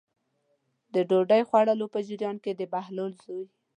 [0.93, 3.45] د ډوډۍ د خوړلو په جریان کې د بهلول زوی.